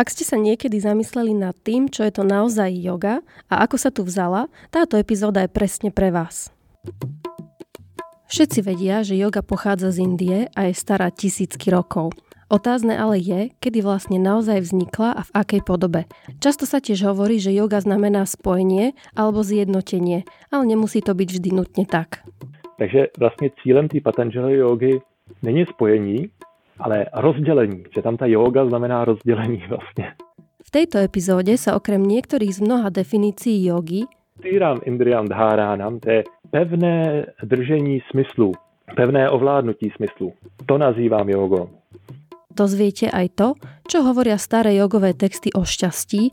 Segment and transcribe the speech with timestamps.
[0.00, 3.20] Ak ste sa niekedy zamysleli nad tým, čo je to naozaj yoga
[3.52, 6.48] a ako sa tu vzala, táto epizóda je presne pre vás.
[8.32, 12.16] Všetci vedia, že yoga pochádza z Indie a je stará tisícky rokov.
[12.48, 16.04] Otázne ale je, kedy vlastne naozaj vznikla a v akej podobe.
[16.40, 21.50] Často sa tiež hovorí, že yoga znamená spojenie alebo zjednotenie, ale nemusí to byť vždy
[21.52, 22.24] nutne tak.
[22.78, 25.00] Takže vlastně cílem té Patanjali jogy
[25.42, 26.30] není spojení,
[26.82, 30.12] ale rozdělení, že tam ta yoga znamená rozdělení vlastně.
[30.64, 34.08] V tejto epizóde sa okrem niektorých z mnoha definícií jogy
[34.40, 38.52] Týram Indriam Dháránam, to je pevné držení smyslu,
[38.96, 40.32] pevné ovládnutí smyslu.
[40.66, 41.68] To nazývám jogou.
[42.52, 43.48] dozviete aj to,
[43.88, 46.30] čo hovoria staré jogové texty o šťastí.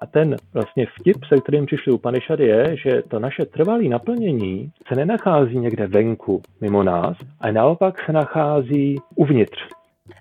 [0.00, 4.94] A ten vlastně vtip, se kterým přišli Upanishady, je, že to naše trvalé naplnění se
[4.94, 9.58] nenachází někde venku, mimo nás, a naopak se nachází uvnitř.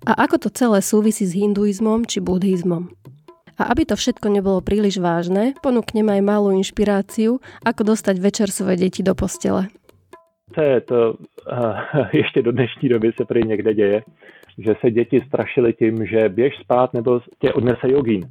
[0.08, 2.92] A ako to celé súvisí s hinduizmom či buddhizmom.
[3.60, 8.82] A aby to všetko nebolo príliš vážne, ponúknem aj malú inšpiráciu, ako dostať večer svoje
[8.82, 9.70] deti do postele.
[10.56, 11.00] To je to,
[11.52, 11.78] uh,
[12.14, 14.04] ještě do dnešní doby se prý někde děje,
[14.58, 18.22] že se děti strašily tím, že běž spát nebo tě odnese jogín.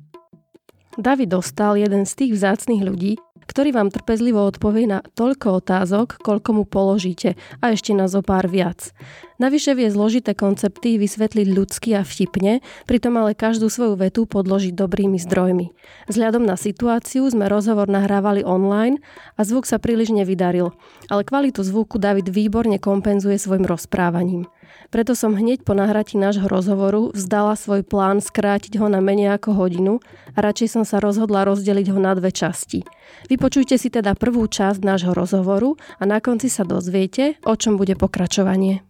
[0.98, 6.50] David dostal jeden z tých vzácných ľudí, ktorý vám trpezlivo odpovie na toľko otázok, koľko
[6.56, 8.94] mu položíte a ešte na zo pár viac.
[9.42, 15.18] Navyše vie zložité koncepty vysvetliť ľudsky a vtipne, pritom ale každú svoju vetu podložiť dobrými
[15.18, 15.74] zdrojmi.
[16.06, 19.02] Vzhľadom na situáciu sme rozhovor nahrávali online
[19.34, 20.70] a zvuk sa príliš nevydaril,
[21.10, 24.46] ale kvalitu zvuku David výborne kompenzuje svojim rozprávaním.
[24.92, 29.56] Preto som hneď po nahratí nášho rozhovoru vzdala svoj plán skrátiť ho na menej ako
[29.56, 30.04] hodinu
[30.36, 32.84] a radšej som sa rozhodla rozdeliť ho na dve časti.
[33.32, 37.96] Vypočujte si teda prvú časť nášho rozhovoru a na konci sa dozviete, o čom bude
[37.96, 38.84] pokračovanie.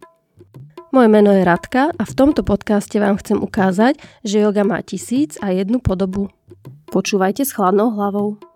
[0.90, 5.38] Moje meno je Radka a v tomto podcaste vám chcem ukázať, že yoga má tisíc
[5.38, 6.34] a jednu podobu.
[6.90, 8.51] Počúvajte s chladnou hlavou.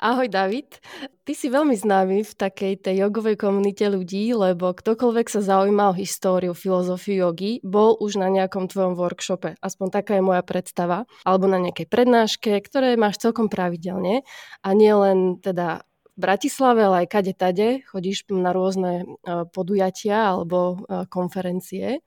[0.00, 0.80] Ahoj David,
[1.28, 5.98] ty si veľmi známy v takej tej jogovej komunite ľudí, lebo ktokoľvek sa zaujíma o
[6.00, 9.60] históriu, filozofiu jogy, bol už na nejakom tvojom workshope.
[9.60, 11.04] Aspoň taká je moja predstava.
[11.28, 14.24] Alebo na nejakej prednáške, ktoré máš celkom pravidelne.
[14.64, 15.84] A nie len teda
[16.16, 17.84] v Bratislave, ale aj kade tade.
[17.84, 22.00] Chodíš na rôzne e, podujatia alebo e, konferencie.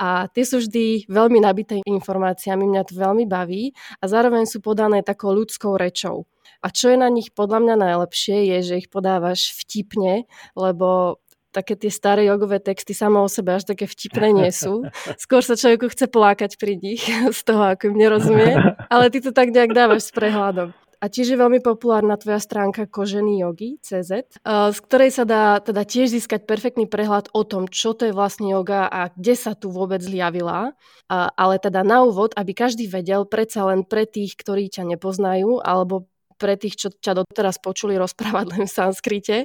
[0.00, 5.04] A tie sú vždy veľmi nabité informáciami, mňa to veľmi baví a zároveň sú podané
[5.04, 6.24] takou ľudskou rečou.
[6.64, 10.26] A čo je na nich podľa mňa najlepšie, je, že ich podávaš vtipne,
[10.58, 11.20] lebo
[11.58, 14.84] také tie staré jogové texty samo o sebe až také vtipné nie sú.
[15.22, 17.02] Skôr sa človeku chce plakať pri nich
[17.38, 18.52] z toho, ako im nerozumie,
[18.92, 20.70] ale ty to tak nejak dávaš s prehľadom.
[20.98, 25.86] A tiež je veľmi populárna tvoja stránka Kožený jogi, CZ, z ktorej sa dá teda
[25.86, 29.70] tiež získať perfektný prehľad o tom, čo to je vlastne yoga a kde sa tu
[29.70, 30.74] vôbec zjavila.
[31.06, 36.10] Ale teda na úvod, aby každý vedel, predsa len pre tých, ktorí ťa nepoznajú, alebo
[36.38, 39.36] pre tých, čo ťa doteraz počuli rozprávať len v sanskrite.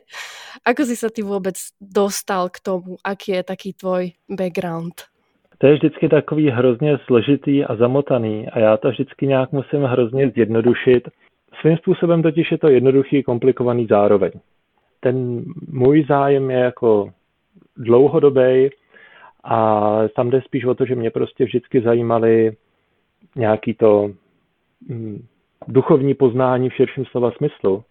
[0.64, 3.02] Ako si sa ty vôbec dostal k tomu?
[3.02, 5.10] Aký je taký tvoj background?
[5.58, 10.30] To je vždycky takový hrozně složitý a zamotaný a já to vždycky nějak musím hrozně
[10.30, 11.08] zjednodušit.
[11.62, 14.32] Svým způsobem totiž je to jednoduchý, komplikovaný zároveň.
[15.00, 17.14] Ten můj zájem je jako
[17.78, 18.70] dlouhodobý
[19.44, 22.56] a tam jde spíš o to, že mě prostě vždycky zajímaly
[23.36, 24.12] nějaký to
[24.90, 25.26] hm,
[25.68, 27.84] duchovní poznání v širším slova smyslu,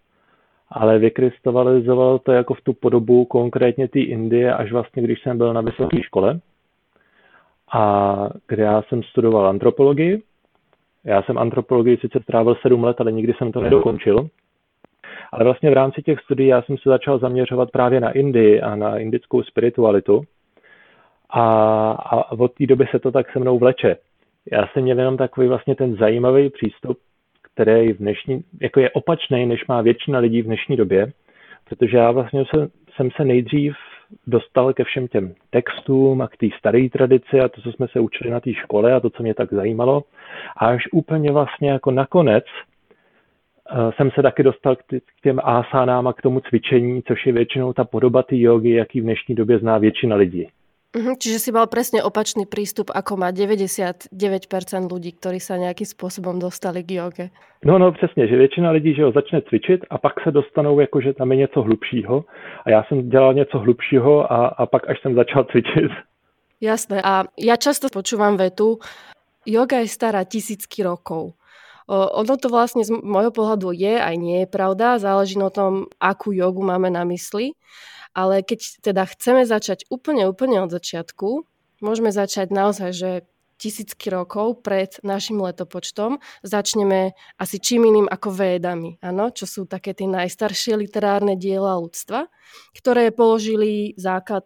[0.69, 5.53] ale vykrystalizoval to jako v tu podobu konkrétně té Indie, až vlastně, když jsem byl
[5.53, 6.39] na vysoké škole,
[7.73, 8.15] a
[8.47, 10.21] kde já jsem studoval antropologii.
[11.03, 14.27] Já jsem antropologii sice strávil sedm let, ale nikdy jsem to nedokončil.
[15.31, 18.75] Ale vlastně v rámci těch studií já jsem se začal zaměřovat právě na Indii a
[18.75, 20.21] na indickou spiritualitu.
[21.29, 21.43] A,
[21.91, 23.95] a od té doby se to tak se mnou vleče.
[24.51, 26.97] Já jsem měl jenom takový vlastně ten zajímavý přístup
[27.53, 31.11] který v dnešní, jako je opačný, než má většina lidí v dnešní době,
[31.69, 33.75] protože já vlastně se, jsem se nejdřív
[34.27, 37.99] dostal ke všem těm textům a k té staré tradici a to, co jsme se
[37.99, 40.03] učili na té škole a to, co mě tak zajímalo.
[40.57, 42.43] A až úplně vlastně jako nakonec
[43.71, 47.33] uh, jsem se taky dostal k, k těm asánám a k tomu cvičení, což je
[47.33, 50.47] většinou ta podoba té jogy, jaký v dnešní době zná většina lidí.
[50.93, 54.13] Mhm, čiže si mal presne opačný prístup, ako má 99%
[54.85, 57.25] ľudí, ktorí sa nejakým spôsobom dostali k joge.
[57.65, 61.01] No, no, přesně, že většina lidí, že ho začne cvičit a pak se dostanou, jako
[61.01, 62.25] že tam je něco hlubšího.
[62.65, 65.91] A já jsem dělal něco hlubšího a, a pak až jsem začal cvičit.
[66.63, 67.03] Jasné.
[67.03, 68.79] A ja často počúvam vetu,
[69.43, 71.35] yoga je stará tisícky rokov.
[71.91, 75.01] Ono to vlastne z môjho pohľadu je, aj nie je pravda.
[75.01, 77.55] Záleží na tom, akú jogu máme na mysli.
[78.13, 81.49] Ale keď teda chceme začať úplne, úplne od začiatku,
[81.81, 83.11] môžeme začať naozaj, že
[83.57, 89.95] tisícky rokov pred našim letopočtom začneme asi čím iným ako védami, ano, čo sú také
[89.95, 92.27] tie najstaršie literárne diela ľudstva,
[92.75, 94.43] ktoré položili základ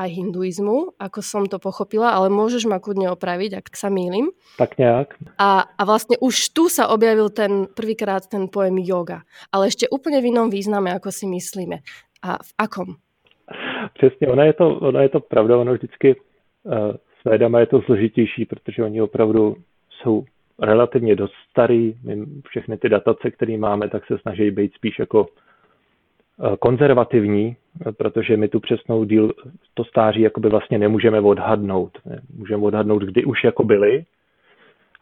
[0.00, 4.32] aj hinduizmu, ako som to pochopila, ale môžeš ma kudne opraviť, ak sa mýlim.
[4.56, 5.20] Tak nejak.
[5.36, 10.24] A, a vlastne už tu sa objavil ten prvýkrát ten pojem yoga, ale ešte úplne
[10.24, 11.84] v inom význame, ako si myslíme.
[12.24, 12.88] A v akom?
[13.94, 17.82] Přesně, ona je to, ona je to pravda, ono vždycky uh, s védama je to
[17.82, 19.56] složitější, protože oni opravdu
[19.90, 20.24] jsou
[20.58, 21.94] relativně dost starý.
[22.04, 25.49] My všechny ty datace, které máme, tak se snaží být spíš jako Eh,
[26.58, 27.56] konzervativní,
[27.96, 29.32] protože my tu přesnou díl,
[29.74, 31.98] to stáří jakoby vlastně nemůžeme odhadnout.
[32.36, 34.04] Můžeme odhadnout, kdy už jako byli,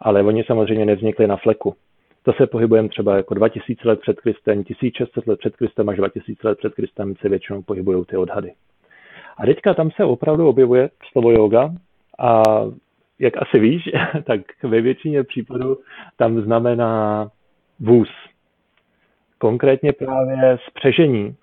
[0.00, 1.74] ale oni samozřejmě nevznikli na fleku.
[2.22, 6.48] To se pohybujeme třeba jako 2000 let před Kristem, 1600 let před Kristem až 2000
[6.48, 8.52] let před Kristem se většinou pohybují ty odhady.
[9.38, 11.70] A teďka tam se opravdu objevuje slovo yoga
[12.18, 12.42] a
[13.18, 13.90] jak asi víš,
[14.24, 15.78] tak ve většině případů
[16.16, 17.28] tam znamená
[17.80, 18.08] vůz,
[19.38, 21.36] konkrétně právě spřežení.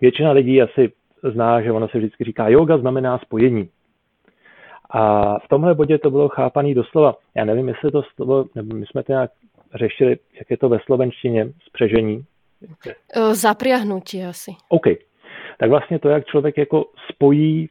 [0.00, 0.92] Většina lidí asi
[1.22, 3.68] zná, že ono se vždycky říká, yoga znamená spojení.
[4.90, 7.16] A v tomhle bodě to bylo chápané doslova.
[7.34, 9.30] Já nevím, jestli to slovo, nebo my jsme to nějak
[9.74, 12.24] řešili, jak je to ve slovenštině, spřežení.
[13.32, 14.50] Zapriahnutí asi.
[14.68, 14.86] OK.
[15.58, 17.68] Tak vlastně to, jak člověk jako spojí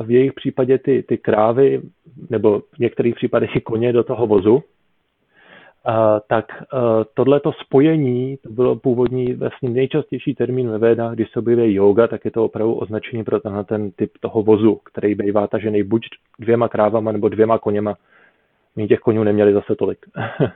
[0.00, 1.82] v jejich případě ty, ty krávy,
[2.30, 4.62] nebo v některých případech i koně do toho vozu,
[6.26, 6.80] tak uh,
[7.14, 12.24] tohleto spojení, to bylo původní vlastně nejčastější termín ve Védách, když se objevuje yoga, tak
[12.24, 16.06] je to opravdu označení pro tenhle ten typ toho vozu, který bývá tažený buď
[16.38, 17.96] dvěma krávama nebo dvěma koněma.
[18.76, 19.98] My těch konňů neměli zase tolik.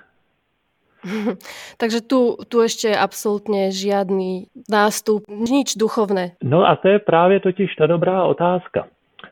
[1.76, 6.30] Takže tu, tu ještě absolutně žádný nástup, nič duchovné.
[6.42, 8.86] No a to je právě totiž ta dobrá otázka.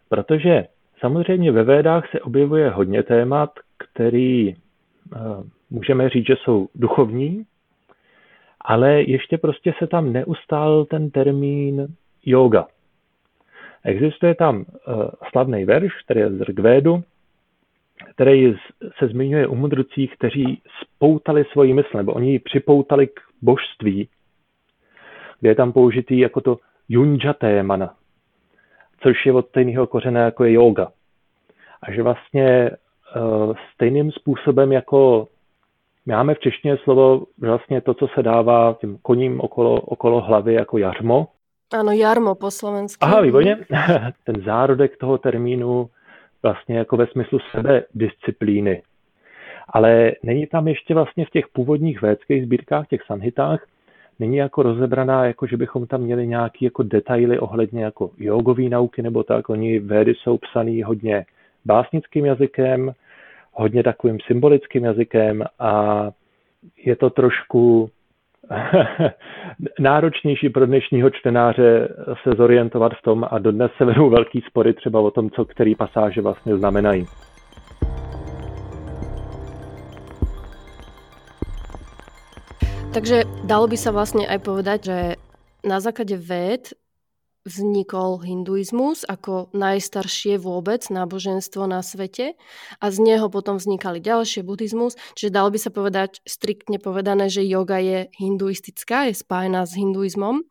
[0.08, 0.64] Protože
[1.00, 7.44] samozřejmě ve Védách se objevuje hodně témat, který uh, můžeme říct, že jsou duchovní,
[8.60, 11.86] ale ještě prostě se tam neustál ten termín
[12.24, 12.66] yoga.
[13.84, 14.64] Existuje tam uh,
[15.30, 17.02] slavný verš, který je z Rigvédu,
[18.14, 18.54] který
[18.98, 24.08] se zmiňuje o mudrcích, kteří spoutali svoji mysl, nebo oni ji připoutali k božství,
[25.40, 26.58] kde je tam použitý jako to
[26.88, 27.94] yunjatémana,
[29.00, 30.92] což je od stejného kořene jako je yoga.
[31.82, 35.28] A že vlastně uh, stejným způsobem jako
[36.06, 40.78] Máme v češtině slovo vlastně to, co se dává tím koním okolo, okolo hlavy jako
[40.78, 41.28] jařmo.
[41.72, 43.04] Ano, jarmo po slovensku.
[43.04, 43.58] Aha, výborně.
[44.24, 45.88] Ten zárodek toho termínu
[46.42, 48.82] vlastně jako ve smyslu sebe disciplíny.
[49.68, 53.66] Ale není tam ještě vlastně v těch původních védských sbírkách, těch sanhitách,
[54.18, 59.02] není jako rozebraná, jako že bychom tam měli nějaký jako detaily ohledně jako jogové nauky
[59.02, 59.48] nebo tak.
[59.48, 61.26] Oni védy jsou psaný hodně
[61.64, 62.92] básnickým jazykem,
[63.56, 66.02] hodně takovým symbolickým jazykem a
[66.84, 67.90] je to trošku
[69.78, 71.88] náročnější pro dnešního čtenáře
[72.22, 75.74] se zorientovat v tom a dodnes se vedou velký spory třeba o tom, co který
[75.74, 77.06] pasáže vlastně znamenají.
[82.96, 84.98] Takže dalo by sa vlastne aj povedať, že
[85.60, 86.72] na základe ved
[87.46, 92.34] vznikol hinduizmus ako najstaršie vôbec náboženstvo na svete
[92.82, 97.46] a z neho potom vznikali ďalšie buddhizmus, čiže dalo by sa povedať striktne povedané, že
[97.46, 100.42] yoga je hinduistická, je spájená s hinduizmom?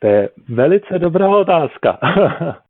[0.00, 2.00] To je velice dobrá otázka.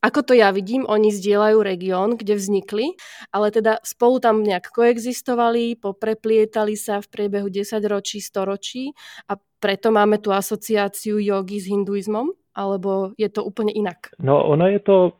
[0.00, 2.96] Ako to ja vidím, oni zdieľajú región, kde vznikli,
[3.36, 8.96] ale teda spolu tam nejak koexistovali, popreplietali sa v priebehu 10 ročí, 100 ročí
[9.28, 12.32] a preto máme tu asociáciu jogy s hinduizmom?
[12.54, 13.96] Alebo je to úplně jinak?
[14.18, 15.12] No, ono je to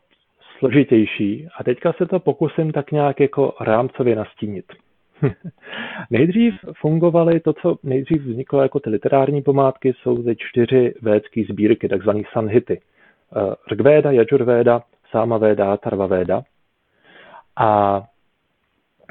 [0.58, 4.64] složitější a teďka se to pokusím tak nějak jako rámcově nastínit.
[6.10, 11.88] nejdřív fungovaly to, co nejdřív vzniklo jako ty literární památky, jsou ze čtyři védské sbírky,
[11.88, 12.80] takzvané sanhity.
[12.80, 16.42] Eh, Rigveda, Yajurveda, Samaveda, Tarvaveda.
[17.56, 18.02] A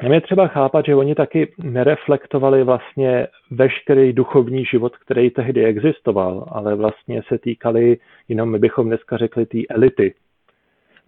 [0.07, 6.75] je třeba chápat, že oni taky nereflektovali vlastně veškerý duchovní život, který tehdy existoval, ale
[6.75, 10.13] vlastně se týkali, jenom my bychom dneska řekli, té elity,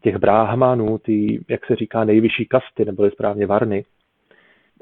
[0.02, 3.86] těch bráhmanů, ty, jak se říká, nejvyšší kasty, nebo správně varny.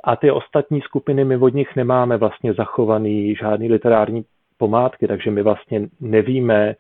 [0.04, 4.26] A ty ostatní skupiny my od nich nemáme vlastně zachovaný žádný literární
[4.58, 6.76] pomátky, takže my vlastně nevíme,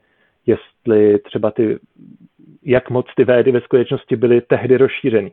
[0.45, 1.79] jestli třeba ty,
[2.63, 5.31] jak moc ty védy ve skutečnosti byly tehdy rozšířeny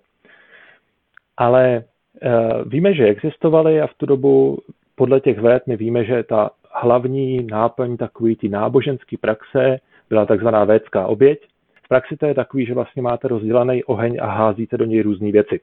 [1.36, 1.84] ale
[2.22, 2.30] eh,
[2.66, 4.58] víme, že existovaly a v tu dobu
[4.94, 9.78] podle těch věd my víme, že ta hlavní náplň takový ty náboženský praxe
[10.08, 11.38] byla takzvaná védská oběť.
[11.84, 15.32] V praxi to je takový, že vlastně máte rozdělaný oheň a házíte do něj různé
[15.32, 15.60] věci.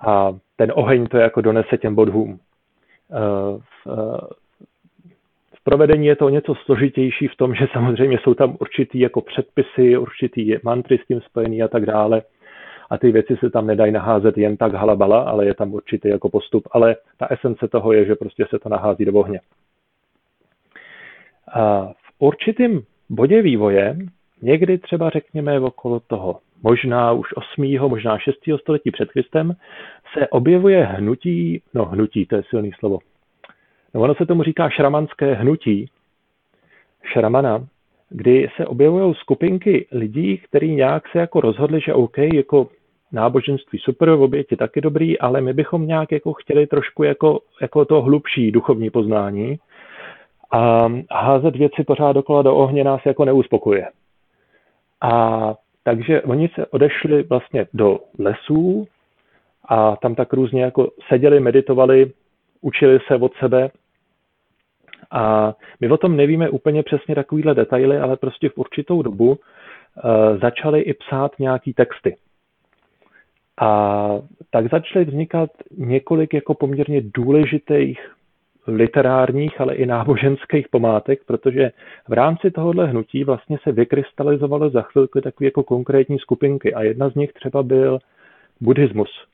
[0.00, 2.38] a ten oheň to jako donese těm bodhům.
[3.58, 3.86] V,
[5.54, 9.98] v provedení je to něco složitější v tom, že samozřejmě jsou tam určitý jako předpisy,
[9.98, 12.22] určitý mantry s tím spojený a tak dále
[12.90, 16.28] a ty věci se tam nedají naházet jen tak halabala, ale je tam určitý jako
[16.28, 16.68] postup.
[16.70, 19.40] Ale ta esence toho je, že prostě se to nahází do ohně.
[21.54, 22.80] A v určitém
[23.10, 23.96] bodě vývoje,
[24.42, 27.78] někdy třeba řekněme okolo toho možná už 8.
[27.88, 28.36] možná 6.
[28.60, 29.56] století před Kristem,
[30.18, 32.98] se objevuje hnutí, no hnutí, to je silný slovo.
[33.94, 35.90] No ono se tomu říká šramanské hnutí,
[37.02, 37.66] šramana,
[38.10, 42.68] kdy se objevují skupinky lidí, kteří nějak se jako rozhodli, že OK, jako
[43.12, 47.84] náboženství super, v oběti taky dobrý, ale my bychom nějak jako chtěli trošku jako, jako
[47.84, 49.58] to hlubší duchovní poznání
[50.50, 53.88] a házet věci pořád dokola do ohně nás jako neuspokuje.
[55.00, 58.86] A takže oni se odešli vlastně do lesů
[59.68, 62.12] a tam tak různě jako seděli, meditovali,
[62.60, 63.70] učili se od sebe
[65.10, 69.36] a my o tom nevíme úplně přesně takovýhle detaily, ale prostě v určitou dobu uh,
[70.40, 72.16] začali i psát nějaký texty.
[73.60, 74.08] A
[74.50, 78.00] tak začaly vznikat několik jako poměrně důležitých
[78.66, 81.70] literárních, ale i náboženských památek, protože
[82.08, 87.10] v rámci tohohle hnutí vlastně se vykrystalizovaly za chvilku takové jako konkrétní skupinky a jedna
[87.10, 87.98] z nich třeba byl
[88.60, 89.24] buddhismus.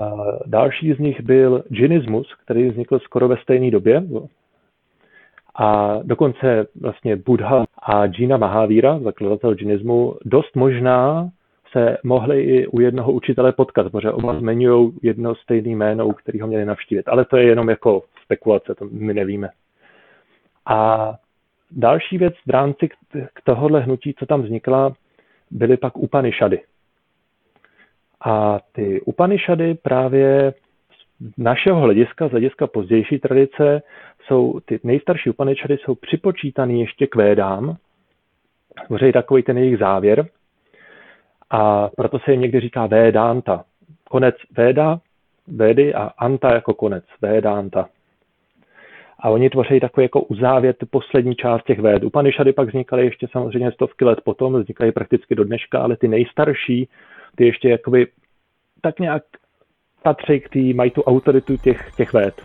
[0.00, 0.14] A
[0.46, 4.02] další z nich byl džinismus, který vznikl skoro ve stejné době.
[5.54, 11.30] A dokonce vlastně Buddha a Jina Mahavira, zakladatel džinismu, dost možná
[11.74, 16.48] se mohli i u jednoho učitele potkat, protože oba zmiňují jedno stejné jméno, u kterého
[16.48, 17.08] měli navštívit.
[17.08, 19.48] Ale to je jenom jako spekulace, to my nevíme.
[20.66, 21.10] A
[21.70, 22.88] další věc v rámci
[23.34, 24.92] k tohohle hnutí, co tam vznikla,
[25.50, 26.60] byly pak Upanishady.
[28.24, 30.54] A ty Upanishady právě
[31.20, 33.82] z našeho hlediska, z hlediska pozdější tradice,
[34.26, 37.76] jsou ty nejstarší Upanishady jsou připočítané ještě k Védám,
[38.86, 40.26] tvoří takový ten jejich závěr,
[41.50, 43.64] a proto se jim někdy říká Vedanta.
[44.08, 45.00] Konec Veda,
[45.46, 47.88] Vedy a Anta jako konec, Vedanta.
[49.18, 52.04] A oni tvoří takový jako uzávěr, poslední část těch véd.
[52.04, 56.88] Upanishady pak vznikaly ještě samozřejmě stovky let potom, vznikají prakticky do dneška, ale ty nejstarší,
[57.36, 58.06] ty ještě jakoby
[58.80, 59.22] tak nějak
[60.02, 62.42] patří k tý, mají tu autoritu těch, těch véd.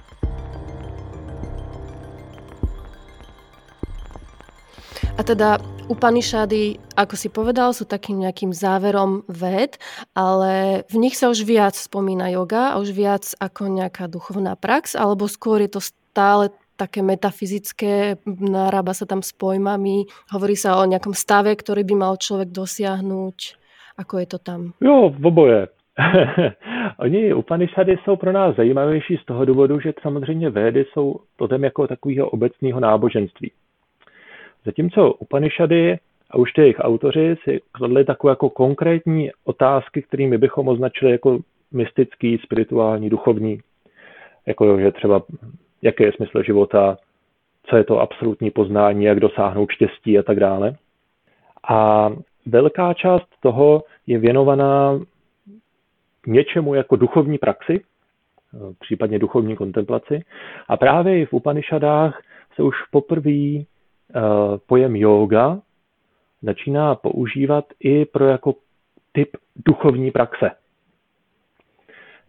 [5.17, 5.57] A teda
[5.89, 9.81] Upanishady, ako si povedal, sú takým nejakým záverom ved,
[10.13, 14.93] ale v nich sa už viac spomína yoga a už viac ako nejaká duchovná prax,
[14.93, 20.85] alebo skôr je to stále také metafyzické, narába sa tam s pojmami, hovorí sa o
[20.85, 23.37] nejakom stave, ktorý by mal človek dosiahnuť.
[23.97, 24.77] Ako je to tam?
[24.77, 25.67] Jo, v oboje.
[27.03, 31.87] Oni Upanishady jsou pro nás zajímavější z toho důvodu, že samozřejmě védy jsou potom jako
[31.87, 33.51] takového obecného náboženství.
[34.69, 35.97] Zatímco Upanishady
[36.31, 41.39] a už ty jejich autoři si kladli takové jako konkrétní otázky, kterými bychom označili jako
[41.71, 43.59] mystický, spirituální, duchovní.
[44.45, 45.21] Jako, že třeba,
[45.81, 46.97] jaký je smysl života,
[47.63, 50.75] co je to absolutní poznání, jak dosáhnout štěstí a tak dále.
[51.69, 52.09] A
[52.45, 54.99] velká část toho je věnovaná
[56.27, 57.81] něčemu jako duchovní praxi,
[58.79, 60.21] případně duchovní kontemplaci.
[60.67, 62.21] A právě i v Upanishadách
[62.55, 63.63] se už poprvé
[64.67, 65.61] pojem yoga
[66.41, 68.55] začíná používat i pro jako
[69.11, 70.51] typ duchovní praxe.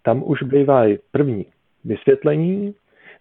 [0.02, 1.46] Tam už bývají první
[1.84, 2.74] vysvětlení,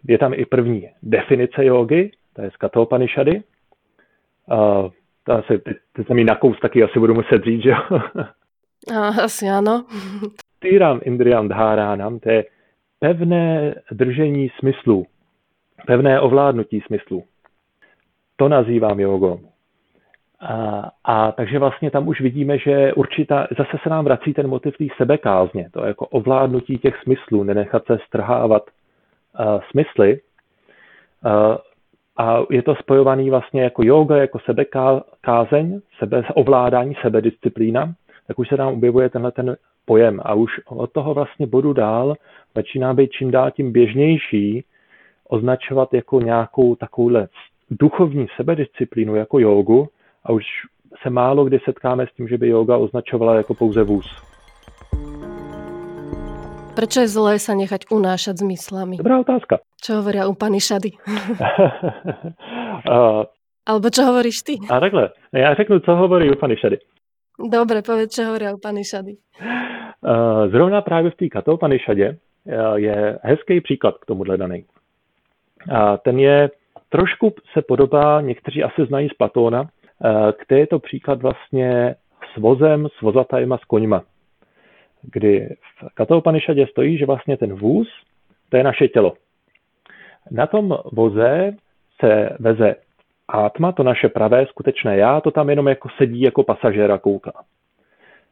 [0.08, 3.44] je tam i první definice jogy, to je z Katopanišady.
[4.52, 4.90] Uh,
[5.24, 8.00] to asi, ty, ty se mi nakous taky asi budu muset říct, že jo?
[9.24, 9.86] asi ano.
[10.60, 12.46] Týram Indriam Dháránam, to je
[13.00, 15.06] pevné držení smyslu,
[15.88, 17.24] pevné ovládnutí smyslu.
[18.40, 19.40] To nazývám jogou.
[20.40, 24.78] A, a takže vlastně tam už vidíme, že určitá, zase se nám vrací ten motiv
[24.78, 28.64] té sebekázně, to je jako ovládnutí těch smyslů, nenechat se strhávat
[29.40, 30.20] uh, smysly.
[31.26, 31.58] Uh,
[32.18, 37.94] a je to spojovaný vlastně jako yoga, jako sebekázeň, sebe, ovládání, sebedisciplína,
[38.28, 40.20] tak už se nám objevuje tenhle ten pojem.
[40.24, 42.16] A už od toho vlastně bodu dál
[42.56, 44.64] začíná být čím dál tím běžnější
[45.28, 47.28] označovat jako nějakou takovouhle
[47.72, 49.88] duchovní sebedisciplínu jako jogu
[50.24, 50.44] a už
[51.04, 54.06] se málo kdy setkáme s tím, že by yoga označovala jako pouze vůz.
[56.76, 58.98] Proč je zlé se nechat unášat zmyslami?
[58.98, 59.60] Dobrá otázka.
[59.82, 60.92] Co hovoria Upanishady?
[62.90, 63.24] uh,
[63.70, 64.58] Alebo čo hovoríš ty?
[64.70, 66.78] A takhle, já řeknu, co hovorí Upanishady.
[67.52, 69.16] Dobre, povedz, čo hovoria Upanishady.
[70.52, 72.18] Zrovna právě v té Katopanišadě
[72.76, 74.66] je hezký příklad k tomuhle daný.
[76.04, 76.50] Ten je
[76.90, 79.70] trošku se podobá, někteří asi znají z Platóna,
[80.44, 81.96] který je to příklad vlastně
[82.34, 84.04] s vozem, s vozatajma, s koňma.
[85.02, 87.88] Kdy v Katopanišadě stojí, že vlastně ten vůz,
[88.50, 89.14] to je naše tělo.
[90.32, 91.56] Na tom voze
[92.00, 92.76] se veze
[93.28, 97.32] átma, to naše pravé skutečné já, to tam jenom jako sedí jako pasažér a kouká.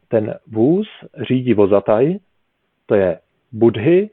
[0.08, 0.88] Ten vůz
[1.28, 2.18] řídí vozataj,
[2.86, 3.18] to je
[3.52, 4.10] budhy,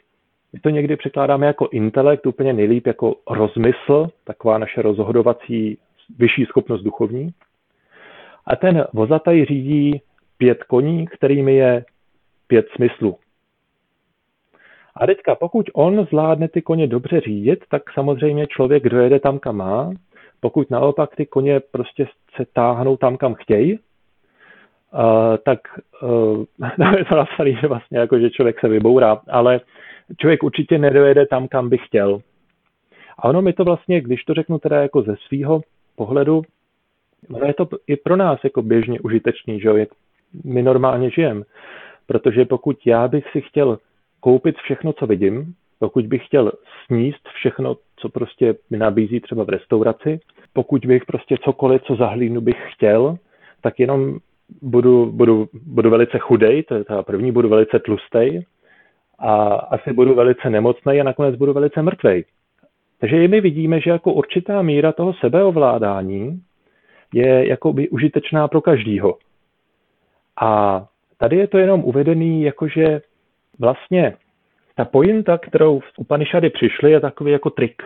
[0.56, 5.78] my to někdy překládáme jako intelekt, úplně nejlíp jako rozmysl, taková naše rozhodovací
[6.20, 7.30] vyšší schopnost duchovní.
[8.46, 10.02] A ten vozataj řídí
[10.38, 11.86] pět koní, kterými je
[12.48, 13.18] pět smyslů.
[14.96, 19.56] A teďka, pokud on zvládne ty koně dobře řídit, tak samozřejmě člověk dojede tam, kam
[19.56, 19.92] má.
[20.40, 23.80] Pokud naopak ty koně prostě se táhnou tam, kam chtějí, uh,
[25.46, 25.60] tak
[26.02, 27.26] uh, je to
[27.62, 29.62] že vlastně jako, že člověk se vybourá, ale
[30.18, 32.22] člověk určitě nedojede tam, kam by chtěl.
[33.18, 35.62] A ono mi to vlastně, když to řeknu teda jako ze svého
[35.96, 36.42] pohledu,
[37.34, 39.90] ono je to i pro nás jako běžně užitečný, že jo, jak
[40.44, 41.42] my normálně žijeme.
[42.08, 43.80] Protože pokud já bych si chtěl
[44.20, 46.52] koupit všechno, co vidím, pokud bych chtěl
[46.86, 50.20] sníst všechno, co prostě mi nabízí třeba v restauraci,
[50.54, 53.18] pokud bych prostě cokoliv, co zahlídnu, bych chtěl,
[53.62, 54.18] tak jenom
[54.62, 58.46] budu, budu, budu velice chudej, to je ta první, budu velice tlustej
[59.26, 62.26] a asi budu velice nemocný a nakonec budu velice mrtvej.
[63.00, 66.42] Takže i my vidíme, že jako určitá míra toho sebeovládání
[67.14, 69.18] je jakoby užitečná pro každýho.
[70.42, 70.82] A
[71.18, 73.02] tady je to jenom uvedený, jakože
[73.60, 74.14] vlastně
[74.76, 77.82] ta pointa, kterou v Upanishady přišly, je takový jako trik.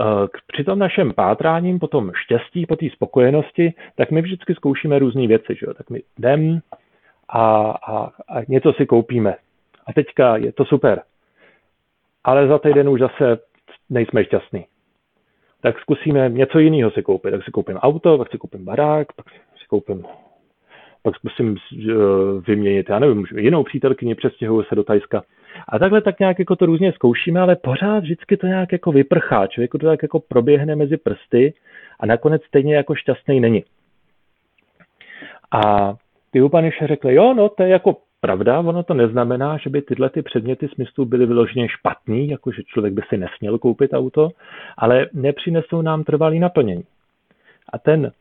[0.00, 4.98] Eh, při tom našem pátráním, po tom štěstí, po té spokojenosti, tak my vždycky zkoušíme
[4.98, 5.54] různé věci.
[5.54, 5.74] Že jo?
[5.74, 6.60] Tak my jdem
[7.28, 9.36] a, a, a něco si koupíme.
[9.86, 11.02] A teďka je to super.
[12.24, 13.38] Ale za týden už zase
[13.90, 14.66] nejsme šťastní.
[15.60, 17.30] Tak zkusíme něco jiného si koupit.
[17.30, 20.06] Tak si koupím auto, pak si koupím barák, pak si koupím
[21.06, 21.94] pak zkusím eh,
[22.46, 25.22] vyměnit, já nevím, jinou přítelkyni, přestěhuju se do Tajska.
[25.68, 29.46] A takhle tak nějak jako to různě zkoušíme, ale pořád vždycky to nějak jako vyprchá.
[29.46, 31.54] Člověk to tak jako proběhne mezi prsty
[32.00, 33.64] a nakonec stejně jako šťastný není.
[35.52, 35.94] A
[36.30, 40.10] ty Upaniše řekli, jo, no to je jako pravda, ono to neznamená, že by tyhle
[40.10, 44.30] ty předměty smyslu byly vyloženě špatný, jako že člověk by si nesměl koupit auto,
[44.76, 46.84] ale nepřinesou nám trvalý naplnění.
[47.72, 48.12] A ten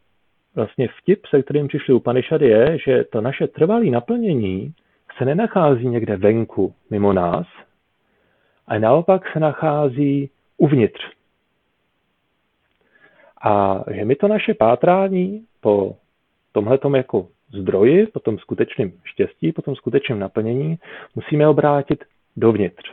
[0.56, 4.74] vlastně vtip, se kterým přišli Upanishady, je, že to naše trvalé naplnění
[5.18, 7.48] se nenachází někde venku mimo nás,
[8.68, 11.02] ale naopak se nachází uvnitř.
[13.42, 15.96] A že my to naše pátrání po
[16.52, 20.80] tomhletom jako zdroji, po tom skutečném štěstí, po tom skutečném naplnění,
[21.16, 22.04] musíme obrátit
[22.38, 22.92] dovnitř.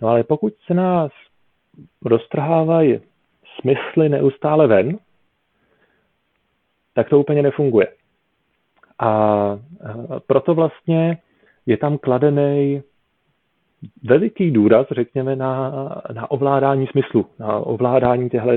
[0.00, 1.12] No ale pokud se nás
[2.04, 3.00] roztrhávají
[3.60, 4.98] smysly neustále ven,
[6.94, 7.86] tak to úplně nefunguje.
[8.98, 9.58] A
[10.26, 11.18] proto vlastně
[11.66, 12.82] je tam kladený
[14.04, 15.70] veliký důraz, řekněme, na,
[16.12, 18.50] na ovládání smyslu, na ovládání těchto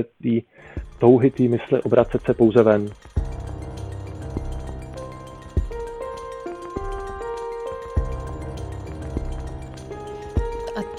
[0.98, 2.88] touhy, té mysli obracet se pouze ven.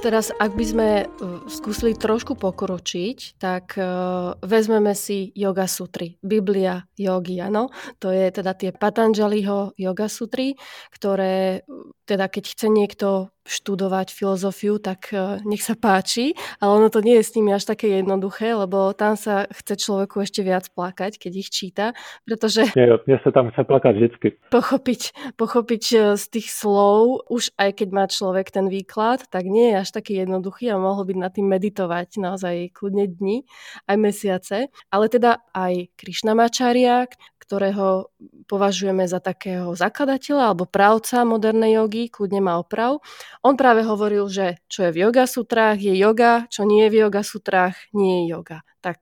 [0.06, 1.06] Teraz, ak by sme e,
[1.50, 7.74] skúsili trošku pokročiť, tak uh, vezmeme si yoga sutry, Biblia jogy, áno.
[7.98, 10.54] To je teda tie Patanjaliho yoga sutry,
[10.94, 11.66] ktoré
[12.06, 17.22] teda keď chce niekto študovať filozofiu, tak e, nech sa páči, ale ono to nie
[17.22, 21.32] je s nimi až také jednoduché, lebo tam sa chce človeku ešte viac plakať, keď
[21.38, 21.94] ich číta,
[22.26, 22.66] pretože...
[22.74, 24.28] Nie, mne sa tam chce plakať vždycky.
[24.50, 25.02] Pochopiť,
[25.38, 29.86] pochopiť e, z tých slov, už aj keď má človek ten výklad, tak nie je
[29.86, 33.46] až taký jednoduchý a mohol by nad tým meditovať naozaj kľudne dni,
[33.86, 34.58] aj mesiace.
[34.90, 37.06] Ale teda aj Krishnamacharya,
[37.46, 38.10] ktorého
[38.50, 42.98] považujeme za takého zakladateľa alebo právca modernej jogy, kľudne má oprav.
[43.44, 46.96] On práve hovoril, že čo je v yoga sutrách je yoga, čo nie je v
[47.08, 48.60] yoga sutrách nie je yoga.
[48.82, 48.98] Tak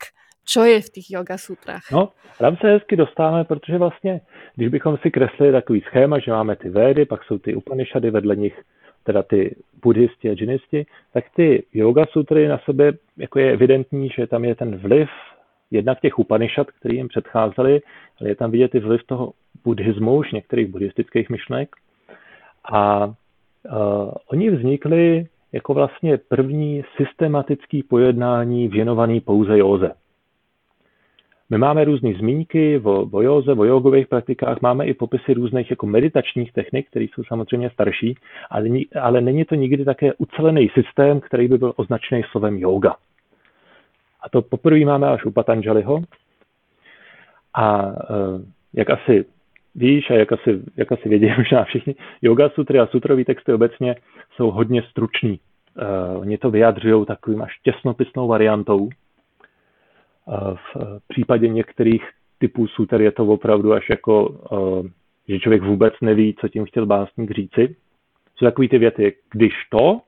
[0.45, 1.85] čo je v těch yoga sutrách?
[1.91, 4.21] No, tam se hezky dostáváme, protože vlastně,
[4.55, 8.35] když bychom si kreslili takový schéma, že máme ty védy, pak jsou ty Upanishady, vedle
[8.35, 8.61] nich
[9.03, 14.27] teda ty buddhisti a džinisti, tak ty yoga sutry na sobě, jako je evidentní, že
[14.27, 15.09] tam je ten vliv
[15.71, 17.81] jednak těch Upanishad, který jim předcházeli,
[18.19, 21.75] ale je tam vidět i vliv toho buddhismu, už některých buddhistických myšlenek.
[22.73, 23.13] A
[24.28, 29.91] oni vznikli jako vlastně první systematický pojednání věnovaný pouze józe.
[31.49, 35.86] My máme různé zmínky o, o józe, o jogových praktikách, máme i popisy různých jako
[35.86, 38.15] meditačních technik, které jsou samozřejmě starší,
[38.49, 38.69] ale,
[39.02, 42.95] ale není to nikdy také ucelený systém, který by byl označený slovem yoga.
[44.21, 46.02] A to poprvé máme až u Patanjaliho.
[47.54, 47.93] A uh,
[48.73, 49.26] jak asi
[49.75, 53.95] víš a jak asi, jak asi vědí možná všichni, yoga sutry a sutrový texty obecně
[54.36, 55.39] jsou hodně stručný.
[56.09, 58.89] Uh, oni to vyjadřují takovým až těsnopisnou variantou,
[60.55, 62.03] v případě některých
[62.38, 64.29] typů suter je to opravdu až jako,
[65.27, 67.75] že člověk vůbec neví, co tím chtěl básník říci.
[68.36, 70.01] Jsou takový ty věty, když to,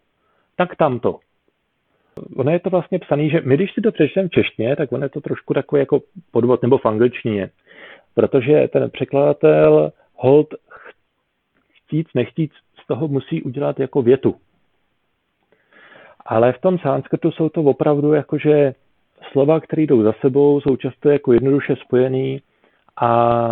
[0.56, 1.20] tak tamto.
[2.36, 5.06] Ono je to vlastně psaný, že my, když si to přečteme v češtině, tak ono
[5.06, 6.02] je to trošku takový jako
[6.32, 7.50] podvod nebo v angličtině.
[8.16, 10.48] Protože ten překladatel hold
[11.72, 12.52] chtít, nechtít
[12.84, 14.36] z toho musí udělat jako větu.
[16.26, 18.74] Ale v tom sanskrtu jsou to opravdu jakože
[19.32, 22.42] slova, které jdou za sebou, jsou často jako jednoduše spojený
[23.02, 23.50] a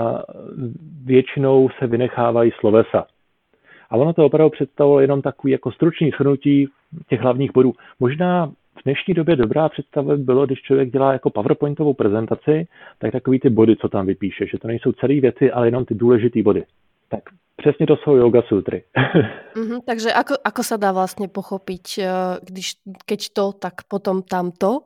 [1.03, 3.05] většinou se vynechávají slovesa.
[3.89, 6.67] A ono to opravdu představovalo jenom takový jako stručný shrnutí
[7.09, 7.73] těch hlavních bodů.
[7.99, 8.51] Možná
[8.83, 12.67] v dnešní době dobrá představa bylo, když člověk dělá jako PowerPointovou prezentaci,
[12.99, 15.95] tak takový ty body, co tam vypíše, že to nejsou celé věci, ale jenom ty
[15.95, 16.63] důležité body.
[17.09, 17.23] Tak
[17.55, 18.83] přesně to jsou yoga sutry.
[19.55, 22.07] mm-hmm, takže ako, ako sa dá vlastně pochopit, eh,
[22.41, 22.71] když,
[23.05, 24.79] keď to, tak potom tamto?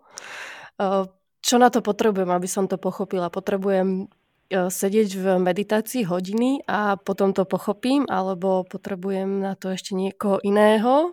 [1.42, 3.34] Čo na to potrebujem, aby som to pochopila?
[3.34, 4.06] Potrebujem
[4.54, 11.12] sedieť v meditácii hodiny a potom to pochopím, alebo potrebujem na to ještě někoho jiného?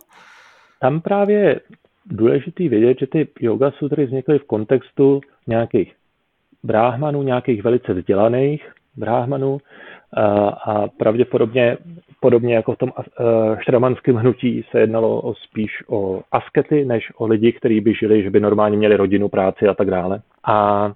[0.79, 1.61] Tam právě
[2.05, 5.93] důležitý vědět, že ty yoga sutry vznikly v kontextu nějakých
[6.63, 9.57] bráhmanů, nějakých velice vzdělaných bráhmanů
[10.65, 11.77] a pravděpodobně
[12.19, 12.91] podobně jako v tom
[13.59, 18.29] šramanském hnutí se jednalo o spíš o askety, než o lidi, kteří by žili, že
[18.29, 20.21] by normálně měli rodinu, práci a tak dále.
[20.47, 20.91] A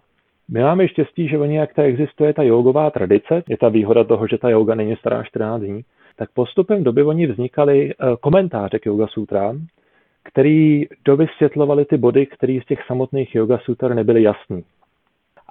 [0.51, 4.27] my máme štěstí, že oni, jak ta existuje ta jogová tradice, je ta výhoda toho,
[4.27, 5.81] že ta yoga není stará 14 dní,
[6.15, 9.65] tak postupem doby oni vznikaly uh, komentáře k yoga sutrám,
[10.31, 14.63] který dovysvětlovali ty body, které z těch samotných yoga sutr nebyly jasný.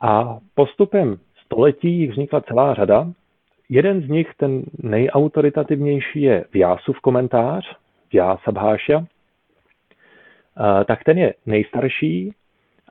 [0.03, 3.13] A postupem století vznikla celá řada
[3.69, 7.77] Jeden z nich, ten nejautoritativnější, je Vyásův komentář,
[8.13, 9.07] Vyása Bháša.
[10.85, 12.33] Tak ten je nejstarší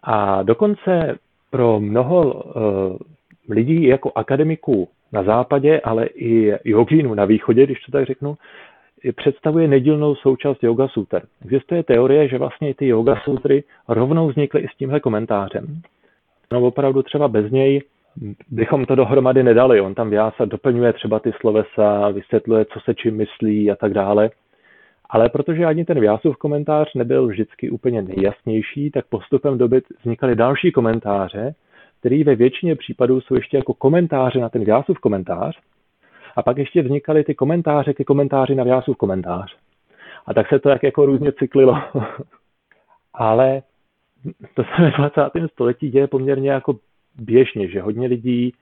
[0.03, 1.17] a dokonce
[1.49, 7.91] pro mnoho e, lidí jako akademiků na západě, ale i jogínů na východě, když to
[7.91, 8.37] tak řeknu,
[9.15, 11.21] představuje nedílnou součást yoga suter.
[11.45, 15.81] Existuje teorie, že vlastně ty yoga sutry rovnou vznikly i s tímhle komentářem.
[16.51, 17.81] No opravdu třeba bez něj
[18.49, 19.81] bychom to dohromady nedali.
[19.81, 24.29] On tam Vyása doplňuje třeba ty slovesa, vysvětluje, co se čím myslí a tak dále.
[25.09, 30.71] Ale protože ani ten Vyásův komentář nebyl vždycky úplně nejjasnější, tak postupem doby vznikaly další
[30.71, 31.55] komentáře,
[31.99, 35.59] které ve většině případů jsou ještě jako komentáře na ten Vyásův komentář.
[36.37, 39.55] A pak ještě vznikaly ty komentáře ke komentáři na Vyásův komentář.
[40.25, 41.81] A tak se to jak jako různě cyklilo.
[43.13, 43.61] Ale
[44.53, 45.21] to se ve 20.
[45.51, 46.75] století děje poměrně jako
[47.15, 48.53] běžně, že hodně lidí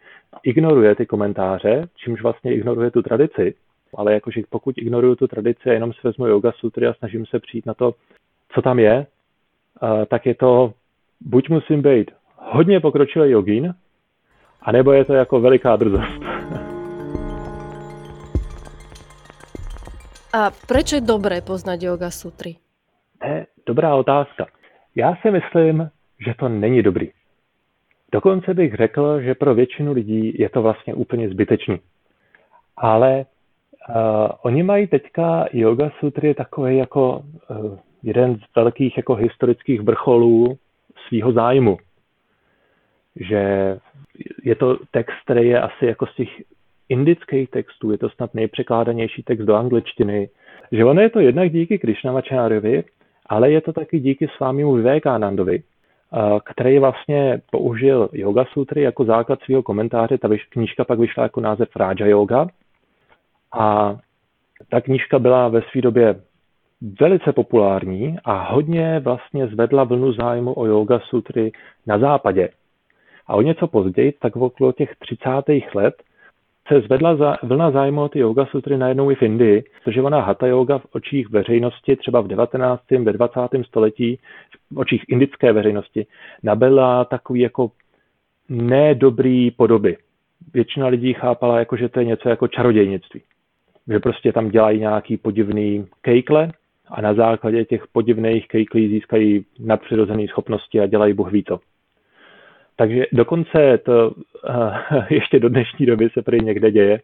[0.44, 3.54] ignoruje ty komentáře, čímž vlastně ignoruje tu tradici,
[3.96, 7.40] ale jakože pokud ignoruju tu tradici a jenom si vezmu yoga sutry a snažím se
[7.40, 7.94] přijít na to,
[8.50, 9.06] co tam je,
[10.08, 10.74] tak je to,
[11.22, 13.74] buď musím být hodně pokročilý jogín,
[14.62, 16.35] anebo je to jako veliká drzost.
[20.36, 22.56] A proč je dobré poznat yoga sutry?
[23.22, 24.46] To je dobrá otázka.
[24.96, 25.90] Já si myslím,
[26.26, 27.12] že to není dobrý.
[28.12, 31.80] Dokonce bych řekl, že pro většinu lidí je to vlastně úplně zbytečný.
[32.78, 33.96] Ale uh,
[34.42, 40.58] oni mají teďka yoga sutry takový jako uh, jeden z velkých jako historických vrcholů
[41.08, 41.78] svého zájmu.
[43.16, 43.42] Že
[44.44, 46.30] je to text, který je asi jako z těch
[46.90, 50.30] indických textů, je to snad nejpřekládanější text do angličtiny,
[50.72, 52.84] že ono je to jednak díky Krishnamacharyovi,
[53.26, 55.64] ale je to taky díky svámimu Vivekanandovi,
[56.46, 60.18] který vlastně použil Yoga Sutry jako základ svého komentáře.
[60.18, 62.48] Ta knížka pak vyšla jako název Raja Yoga.
[63.54, 63.96] A
[64.70, 66.16] ta knížka byla ve své době
[67.00, 71.52] velice populární a hodně vlastně zvedla vlnu zájmu o Yoga Sutry
[71.88, 72.50] na západě.
[73.28, 75.30] A o něco později, tak okolo těch 30.
[75.76, 76.04] let,
[76.68, 80.22] se zvedla za, vlna zájmu o ty yoga sutry najednou i v Indii, protože ona
[80.22, 82.84] hatha yoga v očích veřejnosti třeba v 19.
[83.04, 83.40] ve 20.
[83.68, 84.20] století,
[84.72, 86.06] v očích indické veřejnosti,
[86.44, 87.72] nabyla takový jako
[88.50, 89.98] nedobrý podoby.
[90.54, 93.22] Většina lidí chápala, jako, že to je něco jako čarodějnictví.
[93.88, 96.52] Že prostě tam dělají nějaký podivný kejkle
[96.88, 101.60] a na základě těch podivných kejklí získají nadpřirozené schopnosti a dělají Bůh ví to.
[102.76, 104.12] Takže dokonce to
[105.10, 107.00] ještě do dnešní doby se prý někde děje,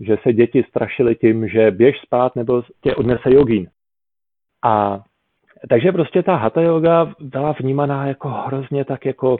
[0.00, 3.66] že se děti strašily tím, že běž spát nebo tě odnese jogín.
[4.64, 5.00] A
[5.68, 9.38] takže prostě ta hatha yoga byla vnímaná jako hrozně tak jako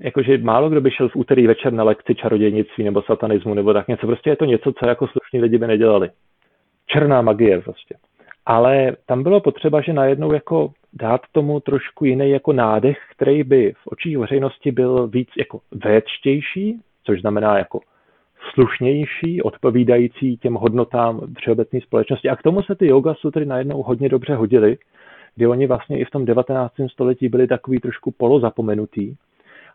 [0.00, 3.88] jakože málo kdo by šel v úterý večer na lekci čarodějnictví nebo satanismu nebo tak
[3.88, 4.06] něco.
[4.06, 6.10] Prostě je to něco, co jako slušní lidi by nedělali.
[6.86, 7.96] Černá magie prostě.
[8.46, 13.72] Ale tam bylo potřeba, že najednou jako dát tomu trošku jiný jako nádech, který by
[13.72, 17.80] v očích veřejnosti byl víc jako véčtější, což znamená jako
[18.54, 22.28] slušnější, odpovídající těm hodnotám všeobecné společnosti.
[22.28, 24.78] A k tomu se ty yoga sutry najednou hodně dobře hodily,
[25.36, 26.74] kdy oni vlastně i v tom 19.
[26.88, 29.14] století byli takový trošku polozapomenutý.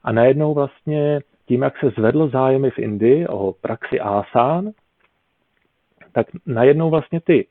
[0.04, 4.72] A najednou vlastně tím, jak se zvedl zájemy v Indii o praxi asán,
[6.12, 7.48] tak najednou vlastně ty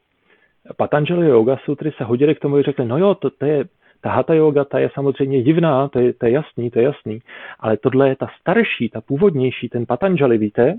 [0.77, 3.65] Patanjali Yoga Sutry se hodily k tomu, že řekli, no jo, to, to je,
[4.01, 7.19] ta Hatha Yoga, ta je samozřejmě divná, to je, to je jasný, to je jasný,
[7.61, 10.75] ale tohle je ta starší, ta původnější, ten Patanjali, víte?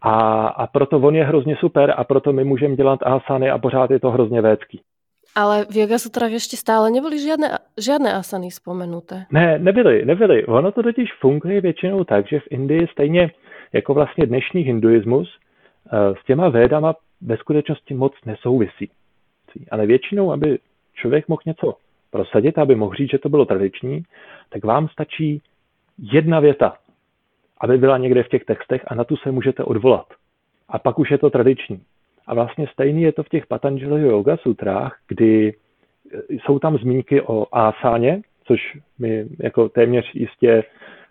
[0.00, 3.90] A, a proto on je hrozně super a proto my můžeme dělat asany a pořád
[3.90, 4.80] je to hrozně vécký.
[5.34, 9.24] Ale v Yoga Sutrách ještě stále nebyly žádné, žádné asany vzpomenuté.
[9.30, 10.46] Ne, nebyly, nebyly.
[10.46, 13.30] Ono to totiž funguje většinou tak, že v Indii stejně
[13.72, 15.28] jako vlastně dnešní hinduismus
[15.92, 18.90] eh, s těma védama ve skutečnosti moc nesouvisí.
[19.70, 20.58] Ale většinou, aby
[20.94, 21.74] člověk mohl něco
[22.10, 24.02] prosadit, aby mohl říct, že to bylo tradiční,
[24.50, 25.42] tak vám stačí
[25.98, 26.76] jedna věta,
[27.60, 30.06] aby byla někde v těch textech a na tu se můžete odvolat.
[30.68, 31.82] A pak už je to tradiční.
[32.26, 35.54] A vlastně stejný je to v těch Patanjali Yoga sutrách, kdy
[36.28, 40.64] jsou tam zmínky o asáně, což my jako téměř jistě,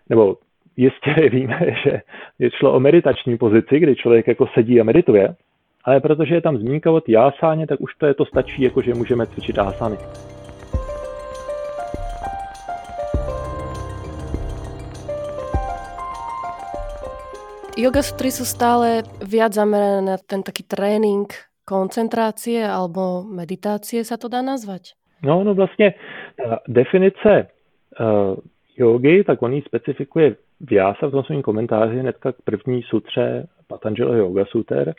[0.08, 0.36] nebo
[0.76, 2.00] jistě víme, že
[2.38, 5.34] je šlo o meditační pozici, kdy člověk jako sedí a medituje,
[5.84, 8.82] ale protože je tam zmínka o té asáně, tak už to je to stačí, jako
[8.82, 9.96] že můžeme cvičit asány.
[17.72, 21.24] Yoga sutry sú stále viac zamerané na ten taký tréning
[21.64, 24.92] koncentrácie alebo meditácie, sa to dá nazvať?
[25.24, 25.94] No, no vlastně
[26.36, 27.46] ta definice
[28.00, 28.36] uh,
[28.76, 34.18] jogy, tak on ji specifikuje Vyasa v tom svém komentáři hnedka k první sutře Patanjali
[34.18, 34.94] Yoga Suter.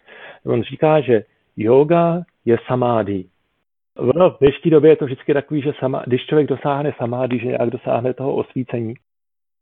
[0.45, 1.23] On říká, že
[1.58, 3.26] yoga je samády.
[4.15, 7.47] No, v dnešní době je to vždycky takový, že sama, když člověk dosáhne samády, že
[7.47, 8.93] nějak dosáhne toho osvícení.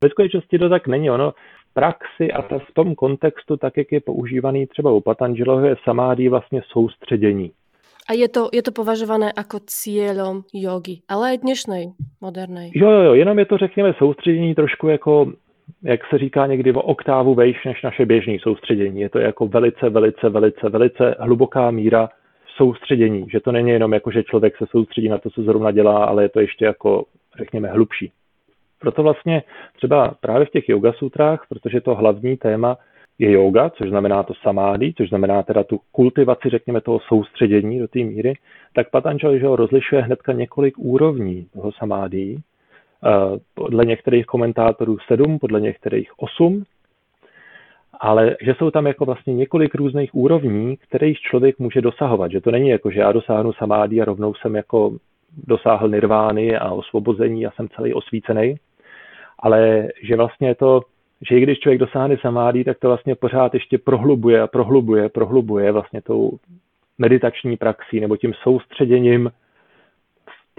[0.04, 1.12] Ve skutečnosti to tak není.
[1.12, 1.34] Ono
[1.74, 6.62] praxi a v tom kontextu, tak jak je používaný třeba u Patanželoho, je samády vlastně
[6.68, 7.52] soustředění.
[8.10, 12.72] A je to, je to považované jako cílem jogy, ale i dnešnej, modernej.
[12.76, 15.32] Jo, jo, jo, jenom je to, řekněme, soustředění trošku jako,
[15.84, 19.02] jak se říká někdy, o oktávu vejš než naše běžné soustředění.
[19.02, 22.10] Je to jako velice, velice, velice, velice hluboká míra
[22.58, 26.06] soustředění, že to není jenom jako, že člověk se soustředí na to, co zrovna dělá,
[26.06, 27.06] ale je to ještě jako,
[27.38, 28.12] řekněme, hlubší.
[28.80, 29.44] Proto vlastně
[29.76, 32.78] třeba právě v těch yoga sutrách, protože to hlavní téma
[33.20, 37.88] je yoga, což znamená to samády, což znamená teda tu kultivaci, řekněme, toho soustředění do
[37.88, 38.34] té míry,
[38.74, 42.38] tak Patanjali že ho rozlišuje hnedka několik úrovní toho samády.
[43.06, 46.64] Eh, podle některých komentátorů sedm, podle některých osm,
[48.00, 52.32] ale že jsou tam jako vlastně několik různých úrovní, kterých člověk může dosahovat.
[52.32, 54.98] Že to není jako, že já dosáhnu samády a rovnou jsem jako
[55.48, 58.56] dosáhl nirvány a osvobození a jsem celý osvícený,
[59.40, 60.82] ale že vlastně je to,
[61.30, 65.72] že i když člověk dosáhne samádí, tak to vlastně pořád ještě prohlubuje a prohlubuje, prohlubuje
[65.72, 66.38] vlastně tou
[66.98, 69.32] meditační praxí nebo tím soustředěním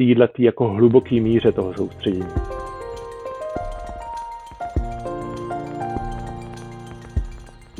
[0.07, 2.33] této jako hluboký míře toho soustředění.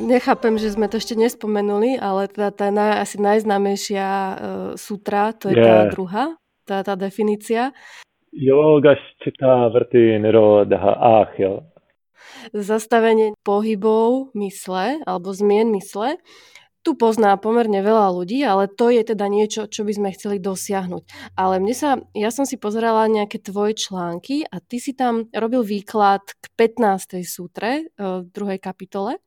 [0.07, 5.49] Nechápem, že jsme to ještě nespomenuli, ale ta, ta naj, asi najznámejšia uh, sutra, to
[5.49, 5.67] je yeah.
[5.67, 6.25] ta druhá,
[6.67, 7.71] ta, ta definícia.
[8.33, 11.63] Yogaščita vrty nirodha, ach jo.
[12.53, 16.17] Zastavenie pohybov mysle alebo zmien mysle
[16.83, 21.33] tu pozná pomerne veľa ľudí, ale to je teda niečo, čo by sme chceli dosiahnuť.
[21.39, 25.63] Ale mne sa, ja som si pozerala nejaké tvoje články a ty si tam robil
[25.63, 27.23] výklad k 15.
[27.23, 29.23] sútre v druhej kapitole.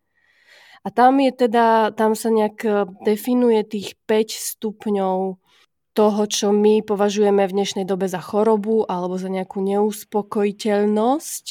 [0.87, 2.63] A tam je teda, tam sa nejak
[3.03, 5.41] definuje tých 5 stupňov
[5.97, 11.45] toho, čo my považujeme v dnešnej dobe za chorobu alebo za nejakú neuspokojiteľnosť.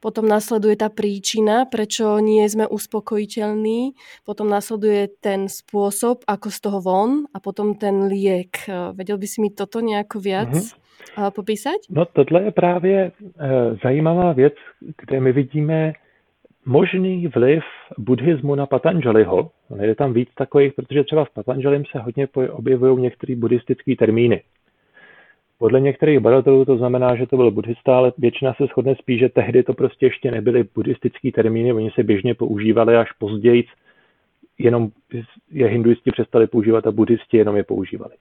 [0.00, 3.92] Potom nasleduje tá príčina, prečo nie sme uspokojiteľní.
[4.24, 8.64] Potom nasleduje ten spôsob, ako z toho von a potom ten liek.
[8.96, 11.36] Vedel by si mi toto nejako viac mm-hmm.
[11.36, 11.92] popísať?
[11.92, 13.10] No tohle je právě e,
[13.84, 15.92] zajímavá věc, kde my vidíme
[16.66, 17.62] možný vliv
[17.98, 19.50] buddhismu na Patanjaliho.
[19.82, 24.42] Je tam víc takových, protože třeba v Patanjalim se hodně objevují některé buddhistické termíny.
[25.58, 29.28] Podle některých badatelů to znamená, že to byl buddhista, ale většina se shodne spíš, že
[29.28, 33.64] tehdy to prostě ještě nebyly buddhistické termíny, oni se běžně používali až později,
[34.58, 34.88] jenom
[35.50, 38.14] je hinduisti přestali používat a buddhisti jenom je používali.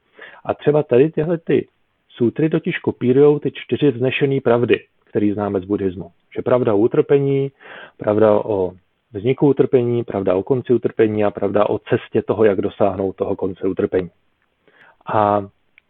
[0.45, 1.67] A třeba tady tyhle ty
[2.09, 6.11] sutry totiž kopírují ty čtyři vznešené pravdy, které známe z buddhismu.
[6.35, 7.51] Že pravda o utrpení,
[7.97, 8.71] pravda o
[9.13, 13.67] vzniku utrpení, pravda o konci utrpení a pravda o cestě toho, jak dosáhnout toho konce
[13.67, 14.09] utrpení.
[15.13, 15.45] A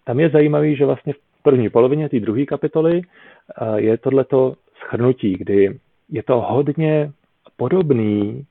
[0.06, 5.34] tam je zajímavý, že vlastně v první polovině té druhé kapitoly eh, je tohleto schrnutí,
[5.38, 5.80] kdy
[6.10, 7.12] je to hodně
[7.58, 8.46] podobný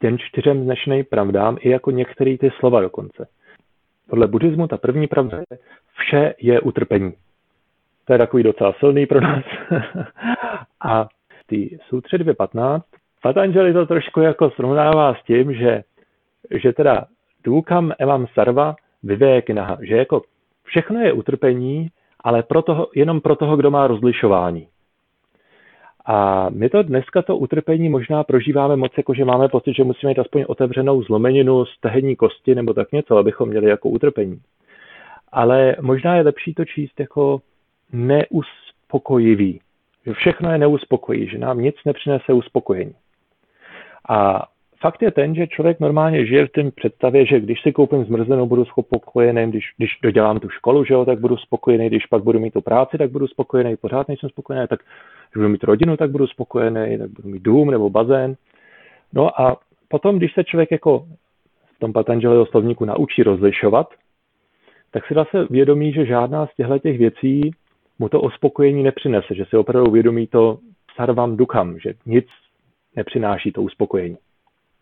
[0.00, 3.26] těm čtyřem dnešním pravdám, i jako některé ty slova dokonce.
[4.10, 5.58] Podle buddhismu ta první pravda je,
[5.92, 7.12] vše je utrpení.
[8.08, 9.44] To je takový docela silný pro nás.
[10.80, 12.80] a v té sutře 2.15
[13.22, 15.82] Patanjali to trošku jako srovnává s tím, že,
[16.50, 17.04] že teda
[17.44, 20.22] důkam emam sarva vivékinaha, že jako
[20.64, 21.88] všechno je utrpení,
[22.20, 24.68] ale pro toho, jenom pro toho, kdo má rozlišování.
[26.06, 30.10] A my to dneska to utrpení možná prožíváme moc, jako že máme pocit, že musíme
[30.10, 34.40] mít aspoň otevřenou zlomeninu, stehenní kosti nebo tak něco, abychom měli jako utrpení.
[35.32, 37.40] Ale možná je lepší to číst jako
[37.92, 39.60] neuspokojivý.
[40.06, 42.94] Že všechno je neuspokojí, že nám nic nepřinese uspokojení.
[44.08, 44.46] A
[44.80, 48.46] fakt je ten, že člověk normálně žije v tom představě, že když si koupím zmrzlenou,
[48.46, 52.40] budu spokojený, když, když dodělám tu školu, že jo, tak budu spokojený, když pak budu
[52.40, 56.10] mít tu práci, tak budu spokojený, pořád nejsem spokojený, tak když budu mít rodinu, tak
[56.10, 58.36] budu spokojený, tak budu mít dům nebo bazén.
[59.12, 59.56] No a
[59.88, 61.06] potom, když se člověk jako
[61.76, 63.94] v tom Patanjaliho slovníku naučí rozlišovat,
[64.90, 67.50] tak si zase vědomí, že žádná z těchto těch věcí
[67.98, 70.58] mu to uspokojení nepřinese, že si opravdu vědomí to
[70.96, 72.26] sarvam dukam, že nic
[72.96, 74.16] nepřináší to uspokojení.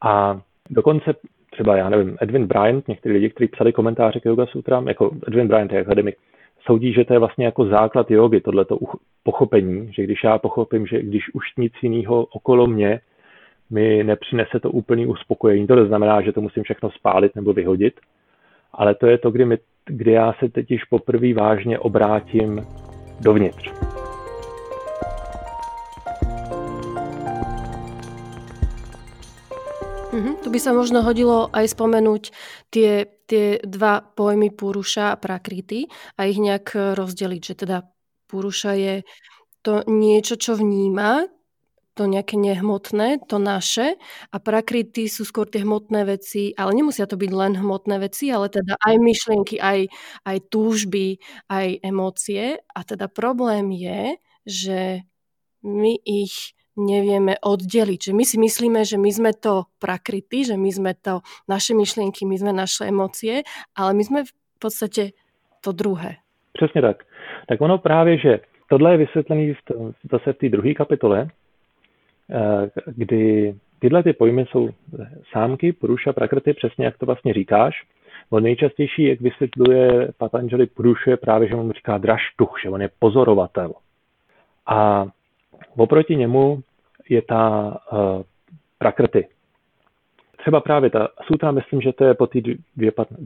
[0.05, 1.15] A dokonce
[1.51, 5.49] třeba, já nevím, Edwin Bryant, někteří lidi, kteří psali komentáře k Yoga Sutram, jako Edwin
[5.49, 6.17] Bryant je akademik,
[6.67, 8.79] soudí, že to je vlastně jako základ jogy, tohleto
[9.23, 13.01] pochopení, že když já pochopím, že když už nic jiného okolo mě
[13.71, 17.95] mi nepřinese to úplný uspokojení, to neznamená, že to musím všechno spálit nebo vyhodit,
[18.73, 22.67] ale to je to, kdy, my, kdy já se teď již poprvé vážně obrátím
[23.21, 23.71] dovnitř.
[30.17, 30.35] Mm-hmm.
[30.41, 32.33] Tu by sa možno hodilo aj spomenúť
[32.73, 37.85] tie, tie dva pojmy Puruša a Prakrity a ich nejak rozdeliť, že teda
[38.25, 38.95] Puruša je
[39.61, 41.29] to niečo, čo vníma,
[41.97, 43.97] to nejaké nehmotné, to naše
[44.29, 48.53] a prakrity sú skôr tie hmotné veci, ale nemusia to byť len hmotné veci, ale
[48.53, 49.89] teda aj myšlienky, aj,
[50.29, 51.17] aj túžby,
[51.49, 54.81] aj emócie a teda problém je, že
[55.65, 58.01] my ich nevieme oddeliť.
[58.09, 62.29] Že my si myslíme, že my sme to prakrity, že my sme to naše myšlienky,
[62.29, 65.17] my sme naše emócie, ale my sme v podstate
[65.65, 66.21] to druhé.
[66.53, 67.03] Přesně tak.
[67.49, 69.55] Tak ono právě, že tohle je vysvětlené
[70.11, 71.29] zase v té druhé kapitole,
[72.87, 74.71] kdy tyhle ty pojmy jsou
[75.33, 77.83] sámky, Puruša, Prakrty, přesně jak to vlastně říkáš.
[78.31, 82.91] On nejčastější, jak vysvětluje Patanjali Purusha, je právě, že on říká draštuch, že on je
[82.99, 83.73] pozorovatel.
[84.67, 85.07] A
[85.77, 86.63] Oproti němu
[87.09, 88.23] je ta uh,
[88.79, 89.29] prakrty.
[90.37, 92.39] Třeba právě ta sutra, myslím, že to je po té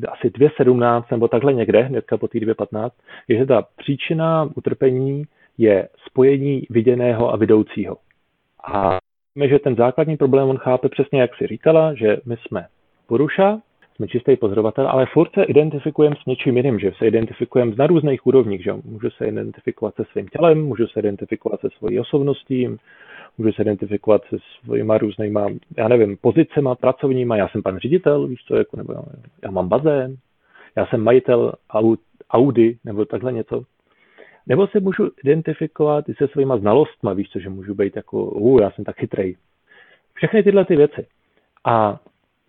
[0.08, 2.90] asi 2.17 nebo takhle někde, hnedka po té 2.15,
[3.28, 5.24] je, že ta příčina utrpení
[5.58, 7.96] je spojení viděného a vidoucího.
[8.64, 8.98] A
[9.34, 12.66] víme, že ten základní problém on chápe přesně, jak si říkala, že my jsme
[13.06, 13.60] poruša,
[13.94, 18.26] jsme čistý pozorovatel, ale furt se identifikujeme s něčím jiným, že se identifikujeme na různých
[18.26, 22.68] úrovních, že můžu se identifikovat se svým tělem, můžu se identifikovat se svojí osobností,
[23.38, 25.46] můžu se identifikovat se svýma různýma,
[25.76, 28.94] já nevím, pozicema pracovníma, já jsem pan ředitel, víš co, jako, nebo
[29.42, 30.16] já mám bazén,
[30.76, 31.52] já jsem majitel
[32.30, 33.62] Audi, nebo takhle něco.
[34.50, 38.60] Nebo se můžu identifikovat i se svýma znalostma, víš co, že můžu být jako, uh,
[38.60, 39.36] já jsem tak chytrej.
[40.14, 41.06] Všechny tyhle ty věci.
[41.64, 42.00] A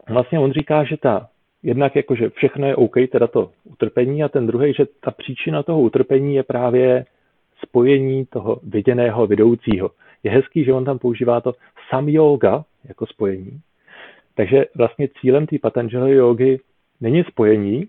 [0.10, 1.30] vlastně on říká, že ta
[1.64, 5.64] jednak jako, že všechno je OK, teda to utrpení, a ten druhý, že ta příčina
[5.64, 7.06] toho utrpení je právě
[7.66, 9.92] spojení toho viděného vidoucího.
[10.24, 11.54] Je hezký, že on tam používá to
[11.90, 13.62] sam yoga jako spojení.
[14.36, 16.60] Takže vlastně cílem té Patanjali jogy
[17.02, 17.88] není spojení,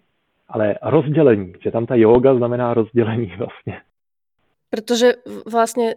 [0.48, 3.80] ale rozdělení, že tam ta yoga znamená rozdělení vlastně.
[4.72, 5.12] Protože
[5.52, 5.94] vlastně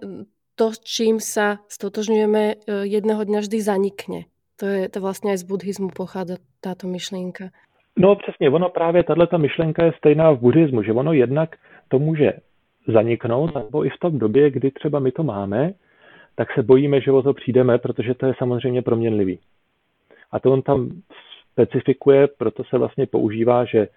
[0.56, 4.20] to, čím sa stotožňujeme, jedného dňa vždy zanikne.
[4.60, 7.56] To je to vlastně aj z buddhismu pochádza táto myšlienka.
[7.96, 11.56] No přesně, ono právě tato myšlenka je stejná v buddhismu, že ono jednak
[11.88, 12.34] to může
[12.88, 15.74] zaniknout, nebo i v tom době, kdy třeba my to máme,
[16.36, 19.40] tak se bojíme, že o to přijdeme, protože to je samozřejmě proměnlivý.
[20.32, 21.02] A to on tam
[21.52, 23.88] specifikuje, proto se vlastně používá, že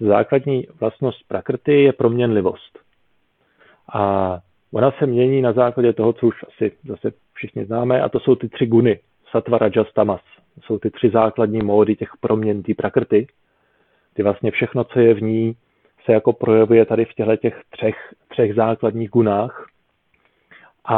[0.00, 2.78] základní vlastnost prakrty je proměnlivost.
[3.92, 4.38] A
[4.72, 8.34] ona se mění na základě toho, co už asi zase všichni známe, a to jsou
[8.34, 10.20] ty tři guny, sattva, rajas, tamas.
[10.62, 13.26] Jsou ty tři základní módy těch proměn, ty prakrty.
[14.14, 15.56] Ty vlastně všechno, co je v ní,
[16.04, 17.96] se jako projevuje tady v těchto těch třech,
[18.28, 19.66] třech základních gunách.
[20.84, 20.96] A,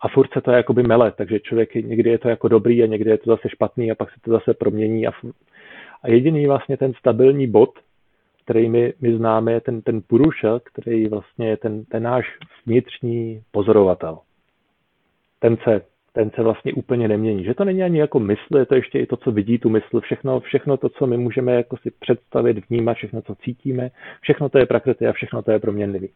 [0.00, 3.10] a furt se to jakoby mele, takže člověk někdy je to jako dobrý a někdy
[3.10, 5.06] je to zase špatný a pak se to zase promění.
[5.06, 5.12] A,
[6.02, 7.70] a jediný vlastně ten stabilní bod,
[8.46, 12.26] který my, my známe, je ten, ten Purusha, který vlastně je ten, ten náš
[12.66, 14.18] vnitřní pozorovatel.
[15.40, 15.82] Ten se,
[16.12, 17.44] ten se vlastně úplně nemění.
[17.44, 20.00] Že to není ani jako mysl, je to ještě i to, co vidí tu mysl,
[20.00, 23.90] všechno, všechno to, co my můžeme jako si představit, vnímat, všechno, co cítíme,
[24.20, 26.08] všechno to je prakrity a všechno to je proměnlivý.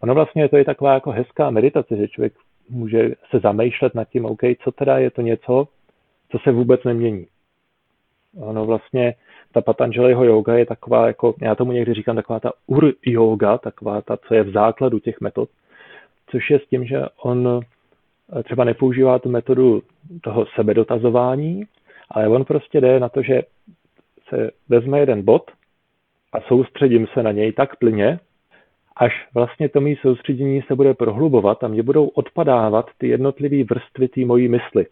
[0.00, 2.32] Ono vlastně to je taková jako hezká meditace, že člověk
[2.68, 5.68] může se zamýšlet nad tím, OK, co teda je to něco,
[6.30, 7.26] co se vůbec nemění.
[8.40, 9.14] Ono vlastně,
[9.54, 14.02] ta Patanjaliho yoga je taková, jako, já tomu někdy říkám, taková ta ur yoga, taková
[14.02, 15.48] ta, co je v základu těch metod,
[16.30, 17.48] což je s tím, že on
[18.38, 19.82] eh, třeba nepoužívá tu metodu
[20.22, 21.64] toho sebedotazování,
[22.10, 23.42] ale on prostě jde na to, že
[24.28, 25.50] se vezme jeden bod
[26.32, 28.18] a soustředím se na něj tak plně,
[28.96, 34.08] až vlastně to mý soustředění se bude prohlubovat a mě budou odpadávat ty jednotlivé vrstvy
[34.08, 34.86] té mojí mysli.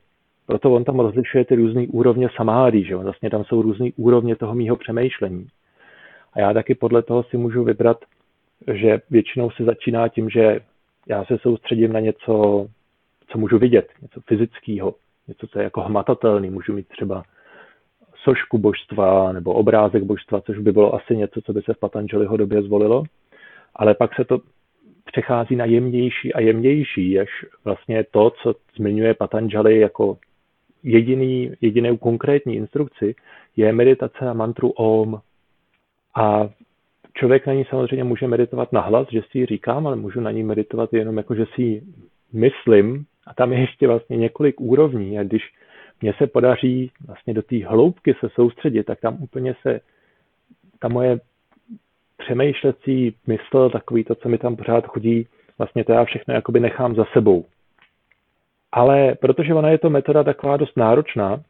[0.46, 4.54] Proto on tam rozlišuje ty různé úrovně samády, že vlastně tam jsou různé úrovně toho
[4.54, 5.46] mýho přemýšlení.
[6.32, 7.98] A já taky podle toho si můžu vybrat,
[8.72, 10.60] že většinou se začíná tím, že
[11.08, 12.66] já se soustředím na něco,
[13.28, 14.94] co můžu vidět, něco fyzického,
[15.28, 16.50] něco, co je jako hmatatelný.
[16.50, 17.22] Můžu mít třeba
[18.22, 22.36] sošku božstva nebo obrázek božstva, což by bylo asi něco, co by se v Patanjaliho
[22.36, 23.04] době zvolilo.
[23.76, 24.38] Ale pak se to
[25.04, 30.18] přechází na jemnější a jemnější, až vlastně to, co zmiňuje Patanjali jako
[30.82, 33.14] jediný, jedinou konkrétní instrukci
[33.56, 35.20] je meditace na mantru OM.
[36.16, 36.48] A
[37.14, 40.30] člověk na ní samozřejmě může meditovat na hlas, že si ji říkám, ale můžu na
[40.30, 41.82] ní meditovat jenom jako, že si ji
[42.32, 43.04] myslím.
[43.26, 45.18] A tam je ještě vlastně několik úrovní.
[45.18, 45.42] A když
[46.02, 49.80] mně se podaří vlastně do té hloubky se soustředit, tak tam úplně se
[50.78, 51.20] ta moje
[52.16, 55.26] přemýšlecí mysl, takový to, co mi tam pořád chodí,
[55.58, 57.44] vlastně to já všechno jakoby nechám za sebou.
[58.72, 61.42] Ale protože ona je to metoda taková dost náročná,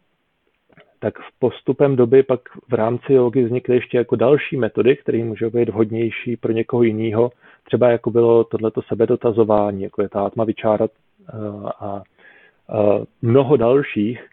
[1.02, 5.50] tak v postupem doby pak v rámci jogy vznikly ještě jako další metody, které můžou
[5.50, 7.30] být vhodnější pro někoho jiného.
[7.64, 11.32] Třeba jako bylo tohleto sebedotazování, jako je ta atma vyčárat eh,
[11.80, 14.28] a eh, mnoho dalších.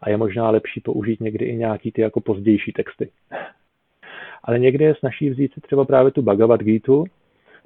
[0.00, 3.10] A je možná lepší použít někdy i nějaký ty jako pozdější texty.
[4.44, 6.92] Ale někdy je snaží vzít si třeba právě tu Bhagavad Gita,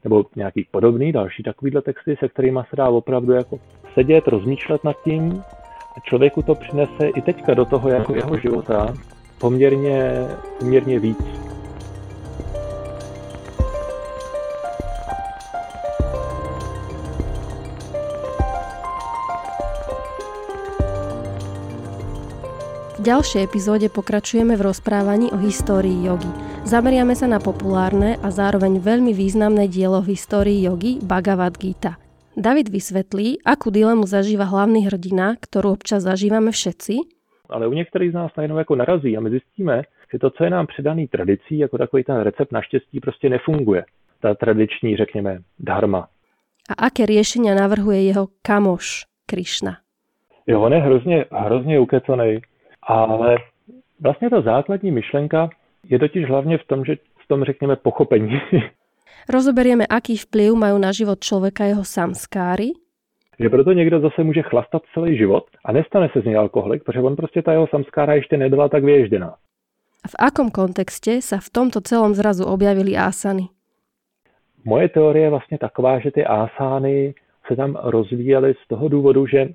[0.04, 3.58] nebo nějaký podobný další takovýhle texty, se kterými se dá opravdu jako
[3.94, 5.42] sedět, rozmýšlet nad tím
[5.96, 8.94] a člověku to přinese i teďka do toho jako jeho života
[9.40, 10.12] poměrně,
[10.58, 11.18] poměrně víc.
[22.98, 26.57] V ďalšej epizóde pokračujeme v rozprávaní o histórii jogy.
[26.68, 31.96] Zameriame sa na populárne a zároveň veľmi významné dielo v histórii jogy Bhagavad Gita.
[32.36, 37.08] David vysvetlí, akú dilemu zažíva hlavný hrdina, ktorú občas zažívame všetci.
[37.48, 40.50] Ale u některých z nás najednou jako narazí a my zjistíme, že to, co je
[40.50, 43.84] nám předaný tradicí, jako takový ten recept naštěstí prostě nefunguje.
[44.20, 46.08] Ta tradiční, řekněme, dharma.
[46.68, 49.80] A aké riešenia navrhuje jeho kamoš Krishna?
[50.46, 52.40] Jo, on je hrozně, hrozně ukecanej
[52.82, 53.36] ale
[54.00, 55.48] vlastně ta základní myšlenka
[55.88, 58.40] je totiž hlavně v tom, že v tom řekněme pochopení.
[59.28, 62.72] Rozoberieme, aký vplyv majú na život člověka jeho samskáry.
[63.40, 67.00] Že proto někdo zase může chlastat celý život a nestane se z něj alkoholik, protože
[67.00, 69.34] on prostě ta jeho samskára ještě nebyla tak vyježděná.
[70.04, 73.50] A v akom kontexte sa v tomto celom zrazu objavili asany?
[74.64, 77.14] Moje teorie je vlastně taková, že ty asány
[77.46, 79.48] se tam rozvíjely z toho důvodu, že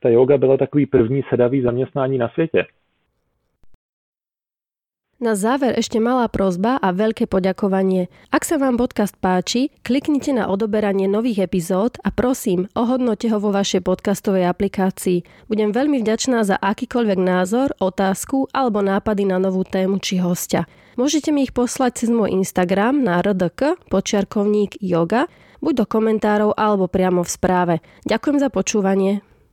[0.00, 2.66] ta yoga byla takový první sedavý zaměstnání na světě.
[5.20, 8.08] Na záver ešte malá prozba a veľké poďakovanie.
[8.32, 13.52] Ak sa vám podcast páči, kliknite na odoberanie nových epizód a prosím, ohodnote ho vo
[13.52, 15.20] vašej podcastovej aplikácii.
[15.44, 20.64] Budem veľmi vďačná za akýkoľvek názor, otázku alebo nápady na novú tému či hostia.
[20.96, 25.28] Môžete mi ich poslať cez môj Instagram na rdk počiarkovník yoga,
[25.60, 27.74] buď do komentárov alebo priamo v správe.
[28.08, 29.20] Ďakujem za počúvanie.